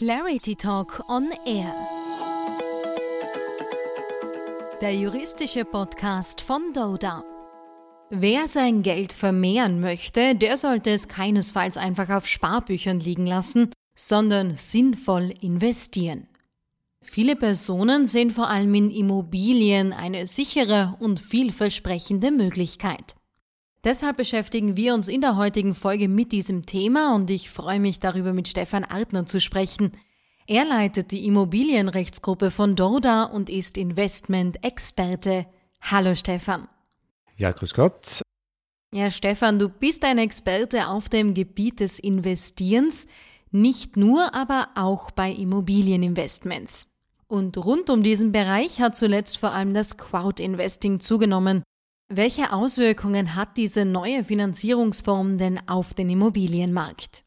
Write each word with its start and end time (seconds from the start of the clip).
Clarity 0.00 0.56
Talk 0.56 1.04
on 1.10 1.28
Air. 1.44 1.74
Der 4.80 4.94
juristische 4.94 5.66
Podcast 5.66 6.40
von 6.40 6.72
Doda. 6.72 7.22
Wer 8.08 8.48
sein 8.48 8.82
Geld 8.82 9.12
vermehren 9.12 9.78
möchte, 9.80 10.34
der 10.34 10.56
sollte 10.56 10.88
es 10.88 11.06
keinesfalls 11.06 11.76
einfach 11.76 12.08
auf 12.08 12.26
Sparbüchern 12.26 12.98
liegen 12.98 13.26
lassen, 13.26 13.74
sondern 13.94 14.56
sinnvoll 14.56 15.34
investieren. 15.42 16.28
Viele 17.02 17.36
Personen 17.36 18.06
sehen 18.06 18.30
vor 18.30 18.48
allem 18.48 18.74
in 18.74 18.88
Immobilien 18.88 19.92
eine 19.92 20.26
sichere 20.26 20.96
und 21.00 21.20
vielversprechende 21.20 22.30
Möglichkeit. 22.30 23.16
Deshalb 23.82 24.18
beschäftigen 24.18 24.76
wir 24.76 24.92
uns 24.92 25.08
in 25.08 25.22
der 25.22 25.36
heutigen 25.36 25.74
Folge 25.74 26.06
mit 26.06 26.32
diesem 26.32 26.66
Thema 26.66 27.14
und 27.14 27.30
ich 27.30 27.48
freue 27.48 27.80
mich 27.80 27.98
darüber 27.98 28.34
mit 28.34 28.46
Stefan 28.46 28.84
Artner 28.84 29.24
zu 29.24 29.40
sprechen. 29.40 29.92
Er 30.46 30.66
leitet 30.66 31.12
die 31.12 31.24
Immobilienrechtsgruppe 31.26 32.50
von 32.50 32.76
Doda 32.76 33.24
und 33.24 33.48
ist 33.48 33.78
Investment-Experte. 33.78 35.46
Hallo 35.80 36.14
Stefan. 36.14 36.68
Ja, 37.36 37.52
grüß 37.52 37.72
Gott. 37.72 38.20
Ja, 38.92 39.10
Stefan, 39.10 39.58
du 39.58 39.70
bist 39.70 40.04
ein 40.04 40.18
Experte 40.18 40.88
auf 40.88 41.08
dem 41.08 41.32
Gebiet 41.32 41.80
des 41.80 41.98
Investierens, 41.98 43.06
nicht 43.50 43.96
nur, 43.96 44.34
aber 44.34 44.68
auch 44.74 45.10
bei 45.10 45.32
Immobilieninvestments. 45.32 46.86
Und 47.28 47.56
rund 47.56 47.88
um 47.88 48.02
diesen 48.02 48.30
Bereich 48.32 48.80
hat 48.80 48.94
zuletzt 48.94 49.38
vor 49.38 49.52
allem 49.52 49.72
das 49.72 49.96
Crowd-Investing 49.96 51.00
zugenommen. 51.00 51.62
Welche 52.12 52.52
Auswirkungen 52.52 53.36
hat 53.36 53.56
diese 53.56 53.84
neue 53.84 54.24
Finanzierungsform 54.24 55.38
denn 55.38 55.60
auf 55.68 55.94
den 55.94 56.10
Immobilienmarkt? 56.10 57.22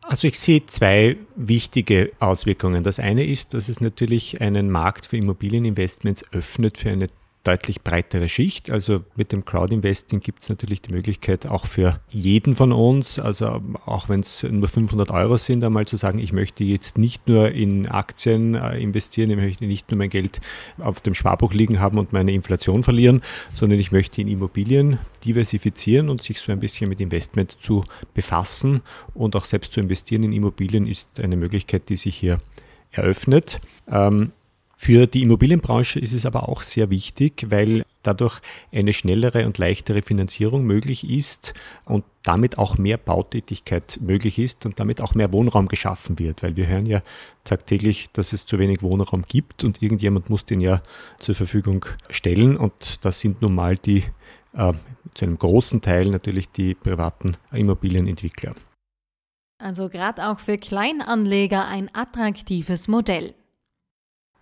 Also 0.00 0.26
ich 0.26 0.38
sehe 0.38 0.64
zwei 0.64 1.18
wichtige 1.36 2.10
Auswirkungen. 2.18 2.82
Das 2.82 2.98
eine 2.98 3.26
ist, 3.26 3.52
dass 3.52 3.68
es 3.68 3.82
natürlich 3.82 4.40
einen 4.40 4.70
Markt 4.70 5.04
für 5.04 5.18
Immobilieninvestments 5.18 6.24
öffnet 6.32 6.78
für 6.78 6.88
eine 6.88 7.08
deutlich 7.44 7.80
breitere 7.82 8.28
Schicht. 8.28 8.70
Also 8.70 9.02
mit 9.16 9.32
dem 9.32 9.44
Crowdinvesting 9.44 10.20
gibt 10.20 10.42
es 10.42 10.50
natürlich 10.50 10.82
die 10.82 10.92
Möglichkeit 10.92 11.46
auch 11.46 11.64
für 11.64 12.00
jeden 12.10 12.54
von 12.54 12.72
uns, 12.72 13.18
also 13.18 13.62
auch 13.86 14.08
wenn 14.08 14.20
es 14.20 14.42
nur 14.42 14.68
500 14.68 15.10
Euro 15.10 15.38
sind, 15.38 15.64
einmal 15.64 15.86
zu 15.86 15.96
sagen, 15.96 16.18
ich 16.18 16.32
möchte 16.32 16.64
jetzt 16.64 16.98
nicht 16.98 17.28
nur 17.28 17.50
in 17.52 17.88
Aktien 17.88 18.54
äh, 18.54 18.78
investieren, 18.78 19.30
ich 19.30 19.36
möchte 19.36 19.64
nicht 19.64 19.90
nur 19.90 19.98
mein 19.98 20.10
Geld 20.10 20.40
auf 20.78 21.00
dem 21.00 21.14
Sparbuch 21.14 21.54
liegen 21.54 21.80
haben 21.80 21.98
und 21.98 22.12
meine 22.12 22.32
Inflation 22.32 22.82
verlieren, 22.82 23.22
sondern 23.54 23.78
ich 23.78 23.90
möchte 23.90 24.20
in 24.20 24.28
Immobilien 24.28 24.98
diversifizieren 25.24 26.10
und 26.10 26.22
sich 26.22 26.40
so 26.40 26.52
ein 26.52 26.60
bisschen 26.60 26.90
mit 26.90 27.00
Investment 27.00 27.56
zu 27.60 27.84
befassen 28.12 28.82
und 29.14 29.34
auch 29.34 29.46
selbst 29.46 29.72
zu 29.72 29.80
investieren 29.80 30.24
in 30.24 30.32
Immobilien 30.32 30.86
ist 30.86 31.18
eine 31.20 31.36
Möglichkeit, 31.36 31.88
die 31.88 31.96
sich 31.96 32.16
hier 32.16 32.38
eröffnet. 32.90 33.60
Ähm, 33.90 34.32
für 34.82 35.06
die 35.06 35.20
Immobilienbranche 35.20 36.00
ist 36.00 36.14
es 36.14 36.24
aber 36.24 36.48
auch 36.48 36.62
sehr 36.62 36.88
wichtig, 36.88 37.44
weil 37.50 37.84
dadurch 38.02 38.40
eine 38.72 38.94
schnellere 38.94 39.44
und 39.44 39.58
leichtere 39.58 40.00
Finanzierung 40.00 40.64
möglich 40.64 41.06
ist 41.06 41.52
und 41.84 42.02
damit 42.22 42.56
auch 42.56 42.78
mehr 42.78 42.96
Bautätigkeit 42.96 43.98
möglich 44.00 44.38
ist 44.38 44.64
und 44.64 44.80
damit 44.80 45.02
auch 45.02 45.14
mehr 45.14 45.32
Wohnraum 45.32 45.68
geschaffen 45.68 46.18
wird, 46.18 46.42
weil 46.42 46.56
wir 46.56 46.66
hören 46.66 46.86
ja 46.86 47.02
tagtäglich, 47.44 48.08
dass 48.14 48.32
es 48.32 48.46
zu 48.46 48.58
wenig 48.58 48.80
Wohnraum 48.80 49.26
gibt 49.28 49.64
und 49.64 49.82
irgendjemand 49.82 50.30
muss 50.30 50.46
den 50.46 50.62
ja 50.62 50.82
zur 51.18 51.34
Verfügung 51.34 51.84
stellen 52.08 52.56
und 52.56 53.04
das 53.04 53.20
sind 53.20 53.42
nun 53.42 53.54
mal 53.54 53.74
die 53.74 54.04
äh, 54.54 54.72
zu 55.12 55.26
einem 55.26 55.38
großen 55.38 55.82
Teil 55.82 56.06
natürlich 56.06 56.48
die 56.52 56.74
privaten 56.74 57.36
Immobilienentwickler. 57.52 58.54
Also 59.62 59.90
gerade 59.90 60.26
auch 60.30 60.38
für 60.38 60.56
Kleinanleger 60.56 61.68
ein 61.68 61.90
attraktives 61.92 62.88
Modell. 62.88 63.34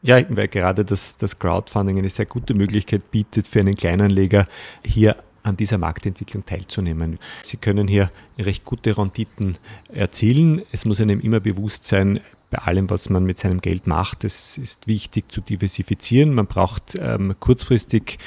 Ja, 0.03 0.23
weil 0.29 0.49
gerade 0.49 0.85
das, 0.85 1.17
das 1.17 1.39
Crowdfunding 1.39 1.99
eine 1.99 2.09
sehr 2.09 2.27
gute 2.27 2.55
Möglichkeit 2.55 3.11
bietet 3.11 3.49
für 3.49 3.61
einen 3.61 3.75
Kleinanleger, 3.75 4.47
hier 4.85 5.17
an 5.43 5.57
dieser 5.57 5.79
Marktentwicklung 5.79 6.45
teilzunehmen. 6.45 7.19
Sie 7.43 7.57
können 7.57 7.89
hier 7.89 8.11
recht 8.39 8.65
gute 8.65 8.97
Renditen 8.97 9.57
erzielen. 9.93 10.63
Es 10.73 10.85
muss 10.85 11.01
einem 11.01 11.21
immer 11.21 11.41
bewusst 11.41 11.87
sein, 11.87 12.21
bei 12.51 12.59
allem, 12.59 12.89
was 12.89 13.11
man 13.11 13.25
mit 13.25 13.39
seinem 13.39 13.61
Geld 13.61 13.87
macht, 13.87 14.25
es 14.25 14.57
ist 14.57 14.87
wichtig 14.87 15.31
zu 15.31 15.41
diversifizieren. 15.41 16.33
Man 16.33 16.47
braucht 16.47 16.97
ähm, 16.99 17.35
kurzfristig 17.39 18.19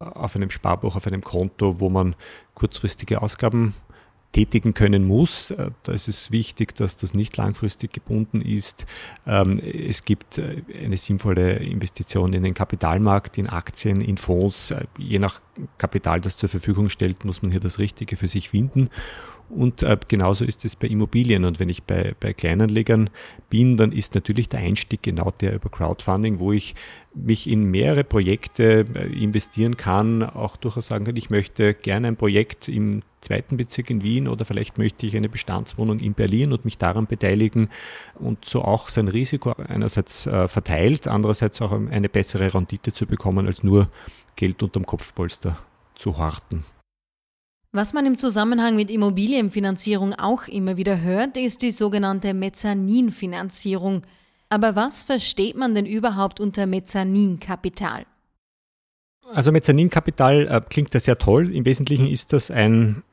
auf 0.00 0.34
einem 0.34 0.50
Sparbuch, 0.50 0.96
auf 0.96 1.06
einem 1.06 1.22
Konto, 1.22 1.78
wo 1.80 1.88
man 1.88 2.16
kurzfristige 2.54 3.22
Ausgaben 3.22 3.74
tätigen 4.32 4.74
können 4.74 5.06
muss. 5.06 5.50
Äh, 5.50 5.70
da 5.82 5.92
ist 5.92 6.08
es 6.08 6.30
wichtig, 6.30 6.74
dass 6.74 6.96
das 6.96 7.14
nicht 7.14 7.36
langfristig 7.36 7.92
gebunden 7.92 8.40
ist. 8.40 8.86
Ähm, 9.26 9.58
es 9.58 10.04
gibt 10.04 10.38
äh, 10.38 10.62
eine 10.82 10.96
sinnvolle 10.96 11.56
Investition 11.56 12.32
in 12.32 12.42
den 12.42 12.54
Kapitalmarkt, 12.54 13.38
in 13.38 13.48
Aktien, 13.48 14.00
in 14.00 14.16
Fonds. 14.16 14.70
Äh, 14.70 14.84
je 14.98 15.18
nach 15.18 15.40
Kapital, 15.78 16.20
das 16.20 16.36
zur 16.36 16.48
Verfügung 16.48 16.90
stellt, 16.90 17.24
muss 17.24 17.42
man 17.42 17.50
hier 17.50 17.60
das 17.60 17.78
Richtige 17.78 18.16
für 18.16 18.28
sich 18.28 18.50
finden. 18.50 18.90
Und 19.50 19.82
äh, 19.82 19.96
genauso 20.08 20.44
ist 20.44 20.64
es 20.64 20.76
bei 20.76 20.88
Immobilien. 20.88 21.44
Und 21.44 21.58
wenn 21.58 21.68
ich 21.68 21.82
bei, 21.82 22.14
bei 22.20 22.32
Kleinanlegern 22.32 23.08
bin, 23.48 23.76
dann 23.76 23.92
ist 23.92 24.14
natürlich 24.14 24.48
der 24.48 24.60
Einstieg 24.60 25.02
genau 25.02 25.32
der 25.40 25.54
über 25.54 25.70
Crowdfunding, 25.70 26.38
wo 26.38 26.52
ich 26.52 26.74
mich 27.14 27.48
in 27.48 27.64
mehrere 27.64 28.04
Projekte 28.04 28.84
äh, 28.94 29.22
investieren 29.22 29.76
kann, 29.76 30.22
auch 30.22 30.56
durchaus 30.56 30.88
sagen 30.88 31.06
kann, 31.06 31.16
ich 31.16 31.30
möchte 31.30 31.74
gerne 31.74 32.08
ein 32.08 32.16
Projekt 32.16 32.68
im 32.68 33.00
zweiten 33.20 33.56
Bezirk 33.56 33.90
in 33.90 34.02
Wien 34.02 34.28
oder 34.28 34.44
vielleicht 34.44 34.78
möchte 34.78 35.06
ich 35.06 35.16
eine 35.16 35.28
Bestandswohnung 35.28 35.98
in 35.98 36.14
Berlin 36.14 36.52
und 36.52 36.64
mich 36.64 36.78
daran 36.78 37.06
beteiligen 37.06 37.68
und 38.14 38.44
so 38.44 38.62
auch 38.62 38.88
sein 38.88 39.08
Risiko 39.08 39.54
einerseits 39.68 40.26
äh, 40.26 40.46
verteilt, 40.46 41.08
andererseits 41.08 41.60
auch 41.62 41.72
eine 41.72 42.08
bessere 42.08 42.52
Rendite 42.52 42.92
zu 42.92 43.06
bekommen, 43.06 43.46
als 43.46 43.62
nur 43.62 43.88
Geld 44.36 44.62
unterm 44.62 44.86
Kopfpolster 44.86 45.58
zu 45.94 46.18
horten. 46.18 46.64
Was 47.78 47.92
man 47.92 48.06
im 48.06 48.16
Zusammenhang 48.16 48.74
mit 48.74 48.90
Immobilienfinanzierung 48.90 50.12
auch 50.14 50.48
immer 50.48 50.76
wieder 50.76 51.00
hört, 51.00 51.36
ist 51.36 51.62
die 51.62 51.70
sogenannte 51.70 52.34
Mezzaninfinanzierung. 52.34 54.02
Aber 54.48 54.74
was 54.74 55.04
versteht 55.04 55.56
man 55.56 55.76
denn 55.76 55.86
überhaupt 55.86 56.40
unter 56.40 56.66
Mezzaninkapital? 56.66 58.04
Also 59.32 59.52
Mezzaninkapital 59.52 60.48
äh, 60.48 60.60
klingt 60.68 60.92
ja 60.92 60.98
sehr 60.98 61.18
toll. 61.18 61.54
Im 61.54 61.64
Wesentlichen 61.66 62.08
ist 62.08 62.32
das 62.32 62.50
ein 62.50 63.04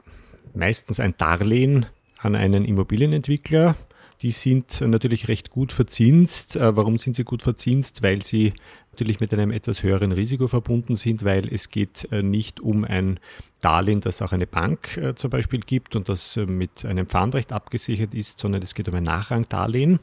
meistens 0.55 0.99
ein 0.99 1.13
Darlehen 1.15 1.85
an 2.17 2.33
einen 2.33 2.65
Immobilienentwickler. 2.65 3.75
Die 4.21 4.31
sind 4.31 4.81
natürlich 4.81 5.27
recht 5.27 5.49
gut 5.49 5.71
verzinst. 5.71 6.55
Äh, 6.55 6.75
warum 6.75 6.97
sind 6.97 7.15
sie 7.15 7.23
gut 7.23 7.41
verzinst? 7.41 8.01
Weil 8.01 8.21
sie 8.21 8.53
natürlich 8.91 9.19
mit 9.19 9.33
einem 9.33 9.51
etwas 9.51 9.83
höheren 9.83 10.11
Risiko 10.11 10.47
verbunden 10.47 10.95
sind, 10.95 11.25
weil 11.25 11.53
es 11.53 11.69
geht 11.69 12.07
äh, 12.11 12.23
nicht 12.23 12.61
um 12.61 12.85
ein 12.85 13.19
Darlehen, 13.61 13.99
das 13.99 14.21
auch 14.21 14.31
eine 14.31 14.47
Bank 14.47 14.97
äh, 14.97 15.15
zum 15.15 15.29
Beispiel 15.29 15.59
gibt 15.59 15.95
und 15.95 16.07
das 16.07 16.37
mit 16.37 16.85
einem 16.85 17.07
Pfandrecht 17.07 17.51
abgesichert 17.51 18.13
ist, 18.13 18.39
sondern 18.39 18.61
es 18.61 18.73
geht 18.73 18.87
um 18.87 18.95
ein 18.95 19.03
Nachrangdarlehen. 19.03 19.99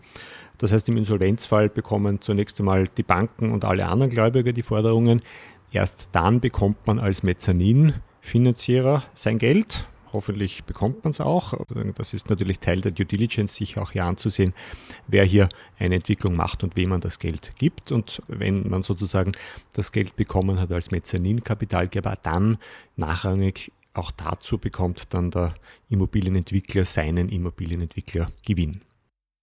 Das 0.58 0.72
heißt, 0.72 0.88
im 0.88 0.96
Insolvenzfall 0.96 1.68
bekommen 1.68 2.20
zunächst 2.20 2.60
einmal 2.60 2.86
die 2.96 3.02
Banken 3.02 3.50
und 3.50 3.64
alle 3.64 3.86
anderen 3.86 4.10
Gläubiger 4.10 4.52
die 4.52 4.62
Forderungen. 4.62 5.22
Erst 5.72 6.10
dann 6.12 6.40
bekommt 6.40 6.86
man 6.86 6.98
als 6.98 7.22
Mezzaninfinanzierer 7.22 9.02
sein 9.14 9.38
Geld 9.38 9.86
Hoffentlich 10.12 10.64
bekommt 10.64 11.04
man 11.04 11.12
es 11.12 11.20
auch. 11.20 11.54
Das 11.96 12.12
ist 12.14 12.28
natürlich 12.28 12.58
Teil 12.58 12.80
der 12.80 12.92
Due 12.92 13.06
Diligence, 13.06 13.54
sich 13.54 13.78
auch 13.78 13.92
hier 13.92 14.04
anzusehen, 14.04 14.52
wer 15.08 15.24
hier 15.24 15.48
eine 15.78 15.94
Entwicklung 15.94 16.36
macht 16.36 16.62
und 16.62 16.76
wem 16.76 16.90
man 16.90 17.00
das 17.00 17.18
Geld 17.18 17.52
gibt. 17.56 17.92
Und 17.92 18.20
wenn 18.28 18.68
man 18.68 18.82
sozusagen 18.82 19.32
das 19.72 19.92
Geld 19.92 20.16
bekommen 20.16 20.60
hat 20.60 20.70
als 20.70 20.90
Mezzaninkapitalgeber, 20.90 22.16
dann 22.22 22.58
nachrangig 22.96 23.72
auch 23.94 24.10
dazu 24.10 24.58
bekommt 24.58 25.12
dann 25.14 25.30
der 25.30 25.54
Immobilienentwickler 25.90 26.84
seinen 26.84 27.28
Immobilienentwicklergewinn. 27.28 28.80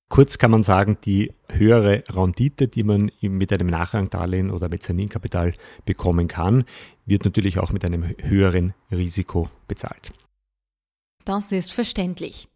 Kurz 0.09 0.40
kann 0.40 0.50
man 0.50 0.63
sagen, 0.63 0.97
die 1.06 1.31
höhere 1.50 2.04
Rendite, 2.10 2.68
die 2.68 2.83
man 2.83 3.12
mit 3.22 3.54
einem 3.54 3.68
Nachrangdarlehen 3.68 4.50
oder 4.50 4.68
Mezzaninkapital 4.68 5.54
bekommen 5.86 6.27
kann, 6.27 6.65
wird 7.06 7.25
natürlich 7.25 7.60
auch 7.60 7.72
mit 7.72 7.86
einem 7.86 8.15
höheren 8.18 8.74
Risiko 8.92 9.50
bezahlt. 9.68 10.12
Das 11.25 11.51
ist 11.51 11.71
verständlich. 11.71 12.48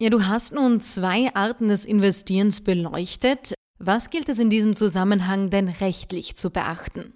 Ja, 0.00 0.10
du 0.10 0.26
hast 0.26 0.54
nun 0.54 0.80
zwei 0.80 1.34
Arten 1.34 1.68
des 1.68 1.84
Investierens 1.84 2.60
beleuchtet. 2.60 3.54
Was 3.78 4.10
gilt 4.10 4.28
es 4.28 4.38
in 4.38 4.50
diesem 4.50 4.76
Zusammenhang 4.76 5.50
denn 5.50 5.68
rechtlich 5.68 6.36
zu 6.36 6.50
beachten? 6.50 7.12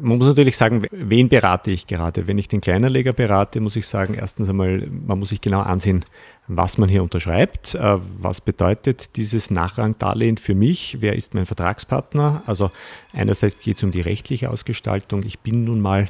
Man 0.00 0.18
muss 0.18 0.28
natürlich 0.28 0.56
sagen, 0.56 0.86
wen 0.92 1.28
berate 1.28 1.72
ich 1.72 1.88
gerade? 1.88 2.28
Wenn 2.28 2.38
ich 2.38 2.46
den 2.46 2.60
Kleinanleger 2.60 3.12
berate, 3.12 3.60
muss 3.60 3.74
ich 3.74 3.86
sagen, 3.88 4.14
erstens 4.14 4.48
einmal, 4.48 4.86
man 4.86 5.18
muss 5.18 5.30
sich 5.30 5.40
genau 5.40 5.60
ansehen, 5.60 6.04
was 6.46 6.78
man 6.78 6.88
hier 6.88 7.02
unterschreibt. 7.02 7.74
Äh, 7.74 7.98
was 8.20 8.40
bedeutet 8.40 9.16
dieses 9.16 9.50
Nachrangdarlehen 9.50 10.36
für 10.36 10.54
mich? 10.54 10.98
Wer 11.00 11.16
ist 11.16 11.34
mein 11.34 11.46
Vertragspartner? 11.46 12.44
Also 12.46 12.70
einerseits 13.12 13.58
geht 13.58 13.78
es 13.78 13.82
um 13.82 13.90
die 13.90 14.00
rechtliche 14.00 14.50
Ausgestaltung. 14.50 15.24
Ich 15.24 15.40
bin 15.40 15.64
nun 15.64 15.80
mal 15.80 16.08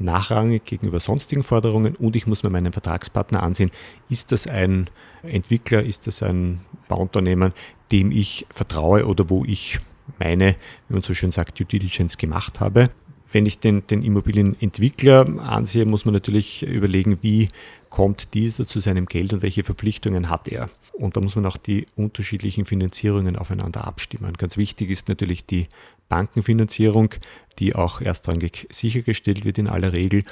nachrangig 0.00 0.64
gegenüber 0.64 1.00
sonstigen 1.00 1.42
Forderungen 1.42 1.94
und 1.94 2.16
ich 2.16 2.26
muss 2.26 2.42
mir 2.42 2.50
meinen 2.50 2.72
Vertragspartner 2.72 3.42
ansehen, 3.42 3.70
ist 4.08 4.32
das 4.32 4.46
ein 4.46 4.88
Entwickler, 5.22 5.82
ist 5.82 6.06
das 6.06 6.22
ein 6.22 6.60
Bauunternehmen, 6.88 7.52
dem 7.92 8.10
ich 8.10 8.46
vertraue 8.50 9.06
oder 9.06 9.30
wo 9.30 9.44
ich 9.44 9.78
meine, 10.18 10.56
wie 10.88 10.94
man 10.94 11.02
so 11.02 11.14
schön 11.14 11.32
sagt, 11.32 11.58
Due 11.58 11.66
Diligence 11.66 12.16
gemacht 12.18 12.60
habe. 12.60 12.90
Wenn 13.32 13.46
ich 13.46 13.60
den, 13.60 13.86
den 13.86 14.02
Immobilienentwickler 14.02 15.38
ansehe, 15.38 15.84
muss 15.84 16.04
man 16.04 16.14
natürlich 16.14 16.64
überlegen, 16.64 17.18
wie 17.22 17.48
kommt 17.88 18.34
dieser 18.34 18.66
zu 18.66 18.80
seinem 18.80 19.06
Geld 19.06 19.32
und 19.32 19.42
welche 19.42 19.62
Verpflichtungen 19.62 20.28
hat 20.28 20.48
er. 20.48 20.68
Und 20.92 21.16
da 21.16 21.20
muss 21.20 21.36
man 21.36 21.46
auch 21.46 21.56
die 21.56 21.86
unterschiedlichen 21.96 22.64
Finanzierungen 22.64 23.36
aufeinander 23.36 23.86
abstimmen. 23.86 24.34
Ganz 24.34 24.56
wichtig 24.56 24.90
ist 24.90 25.08
natürlich 25.08 25.46
die 25.46 25.68
Bankenfinanzierung, 26.10 27.14
die 27.58 27.74
auch 27.74 28.02
erstrangig 28.02 28.66
sichergestellt 28.70 29.46
wird 29.46 29.56
in 29.56 29.68
aller 29.68 29.94
Regel. 29.94 30.24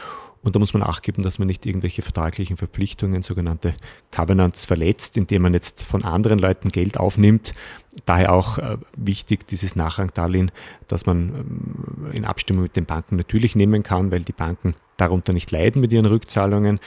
Und 0.42 0.54
da 0.54 0.60
muss 0.60 0.72
man 0.72 0.82
Acht 0.82 1.08
dass 1.18 1.38
man 1.38 1.48
nicht 1.48 1.66
irgendwelche 1.66 2.02
vertraglichen 2.02 2.56
Verpflichtungen, 2.56 3.22
sogenannte 3.22 3.74
Covenants, 4.12 4.66
verletzt, 4.66 5.16
indem 5.16 5.42
man 5.42 5.54
jetzt 5.54 5.84
von 5.84 6.04
anderen 6.04 6.38
Leuten 6.38 6.68
Geld 6.68 6.98
aufnimmt. 6.98 7.52
Daher 8.06 8.32
auch 8.32 8.58
äh, 8.58 8.76
wichtig 8.96 9.46
dieses 9.46 9.74
Nachrangdarlehen, 9.74 10.52
dass 10.86 11.06
man 11.06 11.34
ähm, 11.34 12.12
in 12.12 12.24
Abstimmung 12.24 12.62
mit 12.62 12.76
den 12.76 12.86
Banken 12.86 13.16
natürlich 13.16 13.56
nehmen 13.56 13.82
kann, 13.82 14.12
weil 14.12 14.20
die 14.20 14.32
Banken 14.32 14.74
darunter 14.96 15.32
nicht 15.32 15.50
leiden 15.50 15.80
mit 15.80 15.92
ihren 15.92 16.06
Rückzahlungen, 16.06 16.78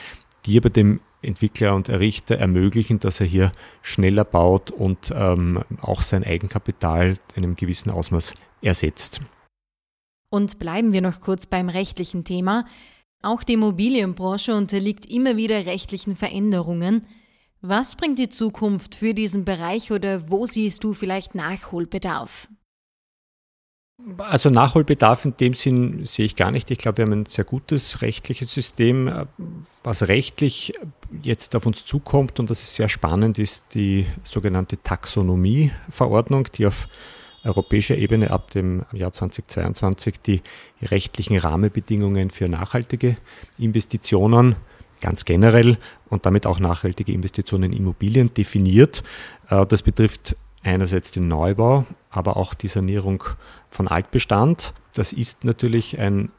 die 0.46 0.58
aber 0.58 0.70
dem 0.70 1.00
Entwickler 1.20 1.74
und 1.74 1.88
Errichter 1.88 2.36
ermöglichen, 2.36 2.98
dass 2.98 3.20
er 3.20 3.26
hier 3.26 3.52
schneller 3.80 4.24
baut 4.24 4.70
und 4.70 5.12
ähm, 5.14 5.62
auch 5.80 6.02
sein 6.02 6.24
Eigenkapital 6.24 7.16
in 7.36 7.44
einem 7.44 7.56
gewissen 7.56 7.90
Ausmaß 7.90 8.34
ersetzt. 8.62 9.20
Und 10.30 10.58
bleiben 10.58 10.92
wir 10.92 11.02
noch 11.02 11.20
kurz 11.20 11.46
beim 11.46 11.68
rechtlichen 11.68 12.24
Thema. 12.24 12.66
Auch 13.22 13.42
die 13.42 13.52
Immobilienbranche 13.52 14.54
unterliegt 14.54 15.06
immer 15.06 15.36
wieder 15.36 15.66
rechtlichen 15.66 16.16
Veränderungen. 16.16 17.06
Was 17.60 17.94
bringt 17.94 18.18
die 18.18 18.28
Zukunft 18.28 18.96
für 18.96 19.14
diesen 19.14 19.44
Bereich 19.44 19.92
oder 19.92 20.28
wo 20.30 20.46
siehst 20.46 20.82
du 20.82 20.94
vielleicht 20.94 21.34
Nachholbedarf? 21.34 22.48
Also 24.18 24.50
Nachholbedarf 24.50 25.24
in 25.24 25.36
dem 25.36 25.54
Sinn 25.54 26.06
sehe 26.06 26.24
ich 26.24 26.34
gar 26.34 26.50
nicht. 26.50 26.72
Ich 26.72 26.78
glaube, 26.78 26.98
wir 26.98 27.04
haben 27.04 27.12
ein 27.12 27.26
sehr 27.26 27.44
gutes 27.44 28.02
rechtliches 28.02 28.52
System. 28.52 29.28
Was 29.84 30.08
rechtlich 30.08 30.72
jetzt 31.22 31.54
auf 31.54 31.66
uns 31.66 31.84
zukommt, 31.84 32.40
und 32.40 32.50
das 32.50 32.62
ist 32.62 32.74
sehr 32.74 32.88
spannend, 32.88 33.38
ist 33.38 33.74
die 33.74 34.06
sogenannte 34.24 34.82
Taxonomieverordnung, 34.82 36.48
die 36.54 36.66
auf 36.66 36.88
europäischer 37.44 37.96
Ebene 37.96 38.30
ab 38.30 38.50
dem 38.50 38.84
Jahr 38.92 39.12
2022 39.12 40.20
die 40.20 40.42
rechtlichen 40.80 41.36
Rahmenbedingungen 41.36 42.30
für 42.30 42.48
nachhaltige 42.48 43.16
Investitionen 43.58 44.56
ganz 45.00 45.24
generell 45.24 45.76
und 46.08 46.24
damit 46.24 46.46
auch 46.46 46.60
nachhaltige 46.60 47.12
Investitionen 47.12 47.72
in 47.72 47.78
Immobilien 47.78 48.32
definiert. 48.32 49.02
Äh, 49.50 49.66
das 49.66 49.82
betrifft 49.82 50.36
einerseits 50.62 51.12
den 51.12 51.28
Neubau, 51.28 51.84
aber 52.10 52.36
auch 52.36 52.54
die 52.54 52.68
Sanierung 52.68 53.24
von 53.68 53.88
Altbestand. 53.88 54.72
Das 54.94 55.12
ist 55.12 55.44
natürlich 55.44 55.98
ein 55.98 56.30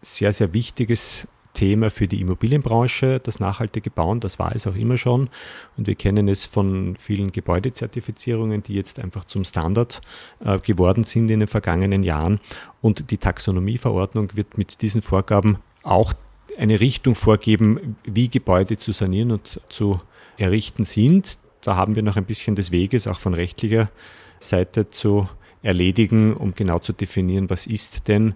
sehr, 0.00 0.32
sehr 0.32 0.52
wichtiges 0.54 1.26
Thema 1.54 1.90
für 1.90 2.06
die 2.06 2.20
Immobilienbranche, 2.20 3.20
das 3.20 3.40
nachhaltige 3.40 3.90
Bauen, 3.90 4.20
das 4.20 4.38
war 4.38 4.54
es 4.54 4.66
auch 4.66 4.74
immer 4.74 4.98
schon. 4.98 5.30
Und 5.78 5.86
wir 5.86 5.94
kennen 5.94 6.28
es 6.28 6.44
von 6.44 6.96
vielen 6.98 7.32
Gebäudezertifizierungen, 7.32 8.62
die 8.62 8.74
jetzt 8.74 8.98
einfach 8.98 9.24
zum 9.24 9.44
Standard 9.44 10.02
äh, 10.44 10.58
geworden 10.58 11.04
sind 11.04 11.30
in 11.30 11.40
den 11.40 11.48
vergangenen 11.48 12.02
Jahren. 12.02 12.40
Und 12.82 13.10
die 13.10 13.18
Taxonomieverordnung 13.18 14.36
wird 14.36 14.58
mit 14.58 14.82
diesen 14.82 15.00
Vorgaben 15.00 15.58
auch 15.82 16.12
eine 16.58 16.80
Richtung 16.80 17.14
vorgeben, 17.14 17.96
wie 18.04 18.28
Gebäude 18.28 18.76
zu 18.76 18.92
sanieren 18.92 19.30
und 19.30 19.60
zu 19.68 20.00
errichten 20.36 20.84
sind. 20.84 21.38
Da 21.62 21.76
haben 21.76 21.94
wir 21.96 22.02
noch 22.02 22.16
ein 22.16 22.26
bisschen 22.26 22.56
des 22.56 22.70
Weges 22.70 23.06
auch 23.06 23.18
von 23.18 23.34
rechtlicher 23.34 23.90
Seite 24.38 24.88
zu 24.88 25.28
erledigen, 25.62 26.34
um 26.34 26.54
genau 26.54 26.78
zu 26.78 26.92
definieren, 26.92 27.48
was 27.48 27.66
ist 27.66 28.08
denn 28.08 28.34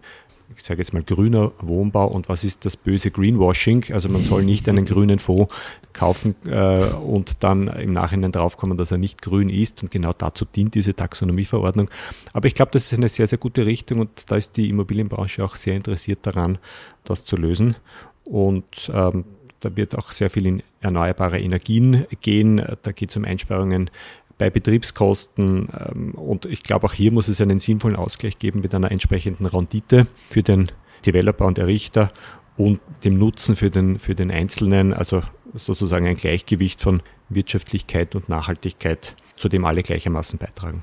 ich 0.56 0.62
sage 0.65 0.81
jetzt 0.81 0.93
mal 0.93 1.03
grüner 1.03 1.53
Wohnbau 1.61 2.09
und 2.09 2.29
was 2.29 2.45
ist 2.45 2.65
das 2.65 2.77
böse 2.77 3.11
Greenwashing? 3.11 3.87
Also 3.93 4.09
man 4.09 4.23
soll 4.23 4.45
nicht 4.45 4.69
einen 4.69 4.85
grünen 4.85 5.19
Fonds 5.19 5.55
kaufen 5.93 6.35
äh, 6.47 6.85
und 6.85 7.45
dann 7.45 7.69
im 7.69 7.93
Nachhinein 7.93 8.33
draufkommen, 8.33 8.79
dass 8.79 8.91
er 8.91 8.99
nicht 8.99 9.23
grün 9.23 9.50
ist 9.50 9.83
und 9.83 9.91
genau 9.91 10.12
dazu 10.12 10.45
dient 10.45 10.75
diese 10.75 10.95
Taxonomieverordnung. 10.95 11.91
Aber 12.33 12.47
ich 12.47 12.55
glaube, 12.55 12.71
das 12.73 12.91
ist 12.91 12.99
eine 12.99 13.09
sehr, 13.09 13.27
sehr 13.27 13.39
gute 13.39 13.67
Richtung 13.67 14.00
und 14.00 14.31
da 14.31 14.37
ist 14.37 14.56
die 14.56 14.69
Immobilienbranche 14.71 15.45
auch 15.45 15.56
sehr 15.56 15.77
interessiert 15.77 16.21
daran, 16.23 16.59
das 17.05 17.25
zu 17.25 17.37
lösen. 17.37 17.77
Und 18.25 18.91
ähm, 18.93 19.25
da 19.61 19.77
wird 19.77 19.97
auch 19.97 20.11
sehr 20.11 20.31
viel 20.31 20.47
in 20.47 20.62
erneuerbare 20.81 21.41
Energien 21.41 22.06
gehen. 22.21 22.62
Da 22.83 22.93
geht 22.93 23.11
es 23.11 23.17
um 23.17 23.25
Einsparungen 23.25 23.91
bei 24.38 24.50
Betriebskosten. 24.50 25.69
Ähm, 25.93 26.14
und 26.14 26.46
ich 26.46 26.62
glaube, 26.62 26.87
auch 26.87 26.94
hier 26.94 27.12
muss 27.12 27.29
es 27.29 27.40
einen 27.40 27.58
sinnvollen 27.58 27.96
Ausgleich 27.96 28.38
geben 28.38 28.61
mit 28.61 28.75
einer 28.75 28.90
entsprechenden 28.90 29.46
Rendite 29.46 30.06
für 30.31 30.43
den 30.43 30.73
Developer 31.05 31.46
und 31.46 31.58
Errichter 31.58 32.11
und 32.56 32.81
dem 33.05 33.19
Nutzen 33.19 33.56
für 33.56 33.70
den, 33.70 33.99
für 33.99 34.14
den 34.14 34.31
Einzelnen, 34.31 34.93
also 34.93 35.23
sozusagen 35.55 36.06
ein 36.06 36.17
Gleichgewicht 36.17 36.81
von 36.81 37.02
Wirtschaftlichkeit 37.29 38.14
und 38.14 38.29
Nachhaltigkeit, 38.29 39.14
zu 39.37 39.49
dem 39.49 39.64
alle 39.64 39.82
gleichermaßen 39.82 40.38
beitragen. 40.38 40.82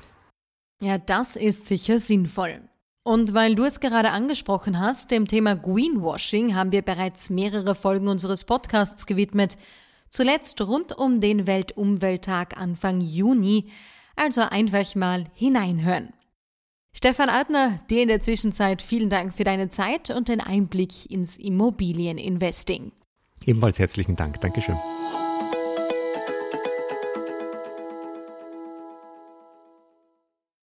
Ja, 0.80 0.98
das 0.98 1.36
ist 1.36 1.66
sicher 1.66 1.98
sinnvoll. 1.98 2.60
Und 3.02 3.34
weil 3.34 3.54
du 3.54 3.64
es 3.64 3.78
gerade 3.78 4.10
angesprochen 4.10 4.80
hast, 4.80 5.12
dem 5.12 5.28
Thema 5.28 5.54
Greenwashing 5.54 6.54
haben 6.54 6.72
wir 6.72 6.82
bereits 6.82 7.30
mehrere 7.30 7.74
Folgen 7.74 8.08
unseres 8.08 8.42
Podcasts 8.44 9.06
gewidmet. 9.06 9.56
Zuletzt 10.16 10.62
rund 10.62 10.96
um 10.96 11.20
den 11.20 11.46
Weltumwelttag 11.46 12.56
Anfang 12.56 13.02
Juni, 13.02 13.66
also 14.16 14.40
einfach 14.40 14.94
mal 14.94 15.24
hineinhören. 15.34 16.14
Stefan 16.94 17.28
Adner, 17.28 17.76
dir 17.90 18.00
in 18.00 18.08
der 18.08 18.22
Zwischenzeit 18.22 18.80
vielen 18.80 19.10
Dank 19.10 19.34
für 19.36 19.44
deine 19.44 19.68
Zeit 19.68 20.08
und 20.08 20.28
den 20.28 20.40
Einblick 20.40 21.10
ins 21.10 21.36
Immobilieninvesting. 21.36 22.92
Ebenfalls 23.44 23.78
herzlichen 23.78 24.16
Dank. 24.16 24.40
Dankeschön. 24.40 24.76